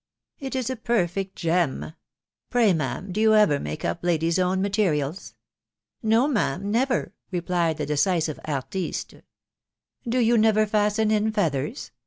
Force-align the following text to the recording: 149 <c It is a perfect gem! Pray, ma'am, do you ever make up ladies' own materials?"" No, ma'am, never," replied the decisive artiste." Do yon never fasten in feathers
149 0.39 0.39
<c 0.39 0.45
It 0.47 0.59
is 0.59 0.69
a 0.71 0.81
perfect 0.83 1.35
gem! 1.35 1.93
Pray, 2.49 2.73
ma'am, 2.73 3.11
do 3.11 3.21
you 3.21 3.35
ever 3.35 3.59
make 3.59 3.85
up 3.85 3.99
ladies' 4.01 4.39
own 4.39 4.59
materials?"" 4.59 5.35
No, 6.01 6.27
ma'am, 6.27 6.71
never," 6.71 7.13
replied 7.29 7.77
the 7.77 7.85
decisive 7.85 8.39
artiste." 8.45 9.13
Do 10.09 10.17
yon 10.17 10.41
never 10.41 10.65
fasten 10.65 11.11
in 11.11 11.31
feathers 11.31 11.91